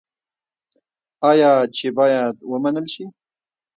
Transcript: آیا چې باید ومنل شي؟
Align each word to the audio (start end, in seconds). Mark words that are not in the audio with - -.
آیا 1.29 1.51
چې 1.75 1.87
باید 1.97 2.35
ومنل 2.51 2.85
شي؟ 2.93 3.05